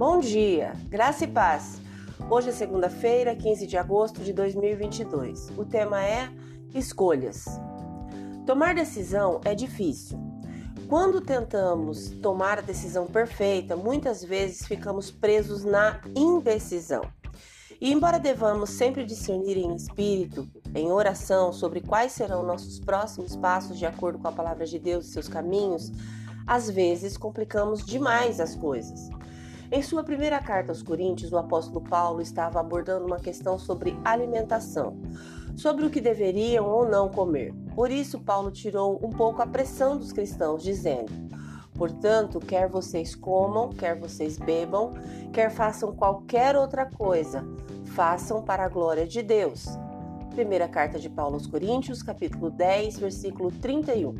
Bom 0.00 0.18
dia, 0.18 0.72
graça 0.88 1.24
e 1.24 1.28
paz. 1.28 1.78
Hoje 2.30 2.48
é 2.48 2.52
segunda-feira, 2.52 3.36
15 3.36 3.66
de 3.66 3.76
agosto 3.76 4.22
de 4.22 4.32
2022. 4.32 5.50
O 5.58 5.64
tema 5.66 6.02
é 6.02 6.26
escolhas. 6.74 7.44
Tomar 8.46 8.74
decisão 8.74 9.42
é 9.44 9.54
difícil. 9.54 10.18
Quando 10.88 11.20
tentamos 11.20 12.12
tomar 12.22 12.60
a 12.60 12.62
decisão 12.62 13.06
perfeita, 13.06 13.76
muitas 13.76 14.24
vezes 14.24 14.66
ficamos 14.66 15.10
presos 15.10 15.66
na 15.66 16.00
indecisão. 16.16 17.02
E 17.78 17.92
embora 17.92 18.18
devamos 18.18 18.70
sempre 18.70 19.04
discernir 19.04 19.58
em 19.58 19.76
espírito, 19.76 20.48
em 20.74 20.90
oração, 20.90 21.52
sobre 21.52 21.82
quais 21.82 22.12
serão 22.12 22.42
nossos 22.42 22.80
próximos 22.80 23.36
passos 23.36 23.78
de 23.78 23.84
acordo 23.84 24.18
com 24.18 24.28
a 24.28 24.32
palavra 24.32 24.64
de 24.64 24.78
Deus 24.78 25.08
e 25.08 25.12
seus 25.12 25.28
caminhos, 25.28 25.92
às 26.46 26.70
vezes 26.70 27.18
complicamos 27.18 27.84
demais 27.84 28.40
as 28.40 28.56
coisas. 28.56 29.10
Em 29.72 29.82
sua 29.82 30.02
primeira 30.02 30.40
carta 30.40 30.72
aos 30.72 30.82
Coríntios, 30.82 31.30
o 31.30 31.38
apóstolo 31.38 31.80
Paulo 31.80 32.20
estava 32.20 32.58
abordando 32.58 33.06
uma 33.06 33.20
questão 33.20 33.56
sobre 33.56 33.96
alimentação, 34.04 35.00
sobre 35.56 35.86
o 35.86 35.90
que 35.90 36.00
deveriam 36.00 36.66
ou 36.66 36.88
não 36.88 37.08
comer. 37.08 37.54
Por 37.76 37.88
isso, 37.88 38.18
Paulo 38.18 38.50
tirou 38.50 38.98
um 39.00 39.10
pouco 39.10 39.40
a 39.40 39.46
pressão 39.46 39.96
dos 39.96 40.10
cristãos, 40.10 40.64
dizendo: 40.64 41.12
Portanto, 41.74 42.40
quer 42.40 42.68
vocês 42.68 43.14
comam, 43.14 43.70
quer 43.70 43.96
vocês 43.96 44.36
bebam, 44.38 44.92
quer 45.32 45.52
façam 45.52 45.94
qualquer 45.94 46.56
outra 46.56 46.84
coisa, 46.86 47.46
façam 47.94 48.42
para 48.42 48.64
a 48.64 48.68
glória 48.68 49.06
de 49.06 49.22
Deus. 49.22 49.66
Primeira 50.30 50.66
carta 50.66 50.98
de 50.98 51.08
Paulo 51.08 51.34
aos 51.34 51.46
Coríntios, 51.46 52.02
capítulo 52.02 52.50
10, 52.50 52.98
versículo 52.98 53.52
31. 53.52 54.16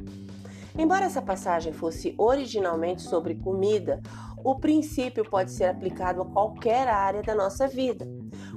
Embora 0.78 1.04
essa 1.04 1.20
passagem 1.20 1.72
fosse 1.72 2.14
originalmente 2.16 3.02
sobre 3.02 3.34
comida, 3.34 4.00
o 4.44 4.56
princípio 4.56 5.28
pode 5.28 5.50
ser 5.52 5.64
aplicado 5.64 6.22
a 6.22 6.26
qualquer 6.26 6.88
área 6.88 7.22
da 7.22 7.34
nossa 7.34 7.68
vida. 7.68 8.06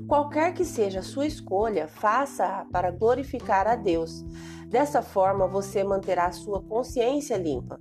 Qualquer 0.07 0.53
que 0.53 0.65
seja 0.65 0.99
a 0.99 1.03
sua 1.03 1.25
escolha, 1.25 1.87
faça-a 1.87 2.65
para 2.65 2.91
glorificar 2.91 3.67
a 3.67 3.75
Deus. 3.75 4.23
Dessa 4.67 5.01
forma, 5.01 5.47
você 5.47 5.83
manterá 5.83 6.25
a 6.25 6.31
sua 6.31 6.61
consciência 6.61 7.37
limpa. 7.37 7.79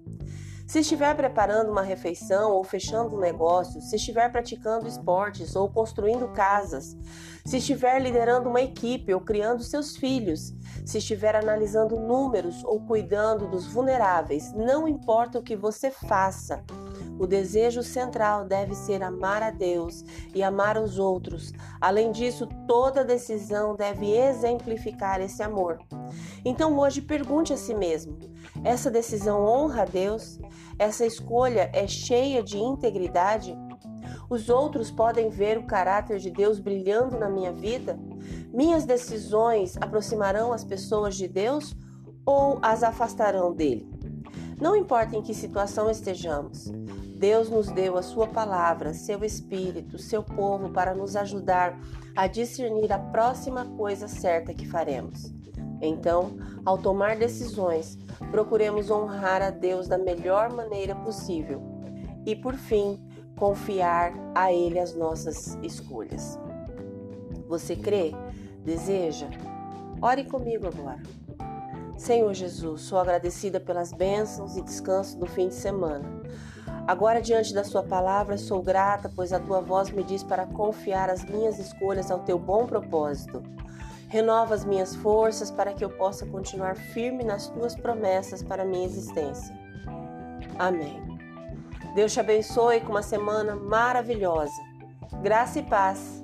Se 0.66 0.78
estiver 0.78 1.14
preparando 1.14 1.70
uma 1.70 1.82
refeição 1.82 2.52
ou 2.52 2.64
fechando 2.64 3.16
um 3.16 3.20
negócio, 3.20 3.80
se 3.82 3.96
estiver 3.96 4.30
praticando 4.30 4.88
esportes 4.88 5.54
ou 5.54 5.68
construindo 5.68 6.28
casas, 6.28 6.96
se 7.44 7.58
estiver 7.58 8.00
liderando 8.00 8.48
uma 8.48 8.62
equipe 8.62 9.12
ou 9.12 9.20
criando 9.20 9.62
seus 9.62 9.96
filhos, 9.96 10.54
se 10.86 10.98
estiver 10.98 11.36
analisando 11.36 12.00
números 12.00 12.64
ou 12.64 12.80
cuidando 12.80 13.48
dos 13.48 13.66
vulneráveis, 13.66 14.52
não 14.54 14.88
importa 14.88 15.38
o 15.38 15.42
que 15.42 15.56
você 15.56 15.90
faça, 15.90 16.64
o 17.22 17.26
desejo 17.26 17.84
central 17.84 18.44
deve 18.44 18.74
ser 18.74 19.00
amar 19.00 19.44
a 19.44 19.50
Deus 19.52 20.04
e 20.34 20.42
amar 20.42 20.76
os 20.76 20.98
outros. 20.98 21.52
Além 21.80 22.10
disso, 22.10 22.48
toda 22.66 23.04
decisão 23.04 23.76
deve 23.76 24.10
exemplificar 24.10 25.20
esse 25.20 25.40
amor. 25.40 25.78
Então 26.44 26.76
hoje 26.76 27.00
pergunte 27.00 27.52
a 27.52 27.56
si 27.56 27.76
mesmo: 27.76 28.18
essa 28.64 28.90
decisão 28.90 29.44
honra 29.44 29.82
a 29.82 29.84
Deus? 29.84 30.40
Essa 30.76 31.06
escolha 31.06 31.70
é 31.72 31.86
cheia 31.86 32.42
de 32.42 32.58
integridade? 32.58 33.56
Os 34.28 34.48
outros 34.48 34.90
podem 34.90 35.28
ver 35.28 35.58
o 35.58 35.66
caráter 35.66 36.18
de 36.18 36.28
Deus 36.28 36.58
brilhando 36.58 37.16
na 37.20 37.28
minha 37.28 37.52
vida? 37.52 37.96
Minhas 38.52 38.84
decisões 38.84 39.76
aproximarão 39.80 40.52
as 40.52 40.64
pessoas 40.64 41.14
de 41.14 41.28
Deus 41.28 41.76
ou 42.26 42.58
as 42.62 42.82
afastarão 42.82 43.52
dele? 43.54 43.88
Não 44.60 44.76
importa 44.76 45.16
em 45.16 45.22
que 45.22 45.34
situação 45.34 45.90
estejamos, 45.90 46.70
Deus 47.22 47.48
nos 47.48 47.68
deu 47.68 47.96
a 47.96 48.02
Sua 48.02 48.26
palavra, 48.26 48.92
seu 48.92 49.24
Espírito, 49.24 49.96
seu 49.96 50.24
povo 50.24 50.70
para 50.70 50.92
nos 50.92 51.14
ajudar 51.14 51.78
a 52.16 52.26
discernir 52.26 52.92
a 52.92 52.98
próxima 52.98 53.64
coisa 53.76 54.08
certa 54.08 54.52
que 54.52 54.66
faremos. 54.66 55.32
Então, 55.80 56.36
ao 56.66 56.76
tomar 56.76 57.14
decisões, 57.14 57.96
procuremos 58.32 58.90
honrar 58.90 59.40
a 59.40 59.50
Deus 59.50 59.86
da 59.86 59.96
melhor 59.96 60.52
maneira 60.52 60.96
possível 60.96 61.62
e, 62.26 62.34
por 62.34 62.54
fim, 62.54 63.00
confiar 63.38 64.12
a 64.34 64.52
Ele 64.52 64.80
as 64.80 64.92
nossas 64.92 65.56
escolhas. 65.62 66.36
Você 67.46 67.76
crê? 67.76 68.10
Deseja? 68.64 69.28
Ore 70.00 70.24
comigo 70.24 70.66
agora. 70.66 71.00
Senhor 71.96 72.34
Jesus, 72.34 72.80
sou 72.80 72.98
agradecida 72.98 73.60
pelas 73.60 73.92
bênçãos 73.92 74.56
e 74.56 74.62
descanso 74.62 75.16
do 75.16 75.26
fim 75.26 75.46
de 75.46 75.54
semana. 75.54 76.20
Agora, 76.86 77.22
diante 77.22 77.54
da 77.54 77.64
Sua 77.64 77.82
palavra, 77.82 78.36
sou 78.36 78.62
grata, 78.62 79.10
pois 79.14 79.32
a 79.32 79.40
Tua 79.40 79.60
voz 79.60 79.90
me 79.90 80.02
diz 80.02 80.22
para 80.22 80.46
confiar 80.46 81.10
as 81.10 81.24
minhas 81.24 81.58
escolhas 81.58 82.10
ao 82.10 82.20
Teu 82.20 82.38
bom 82.38 82.66
propósito. 82.66 83.42
Renova 84.08 84.54
as 84.54 84.64
minhas 84.64 84.94
forças 84.96 85.50
para 85.50 85.72
que 85.72 85.84
eu 85.84 85.88
possa 85.88 86.26
continuar 86.26 86.76
firme 86.76 87.24
nas 87.24 87.48
tuas 87.48 87.74
promessas 87.74 88.42
para 88.42 88.62
a 88.62 88.66
minha 88.66 88.84
existência. 88.84 89.56
Amém. 90.58 91.00
Deus 91.94 92.12
te 92.12 92.20
abençoe 92.20 92.80
com 92.80 92.90
uma 92.90 93.02
semana 93.02 93.54
maravilhosa. 93.54 94.60
Graça 95.22 95.60
e 95.60 95.62
paz. 95.62 96.22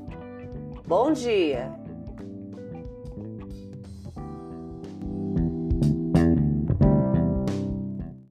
Bom 0.87 1.13
dia! 1.13 1.88